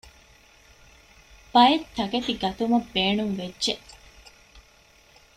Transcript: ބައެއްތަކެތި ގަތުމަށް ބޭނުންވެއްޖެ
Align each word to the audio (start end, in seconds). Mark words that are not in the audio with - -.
ބައެއްތަކެތި 1.53 2.33
ގަތުމަށް 2.41 2.87
ބޭނުންވެއްޖެ 2.93 3.73